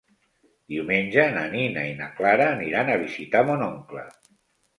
Diumenge 0.73 1.25
na 1.35 1.43
Nina 1.55 1.83
i 1.89 1.91
na 1.99 2.07
Clara 2.21 2.49
aniran 2.55 2.91
a 2.95 2.97
visitar 3.05 3.45
mon 3.53 3.63
oncle. 3.69 4.09